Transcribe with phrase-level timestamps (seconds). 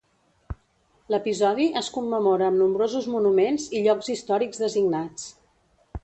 [1.15, 5.27] L'episodi es commemora amb nombrosos monuments i llocs històrics designats.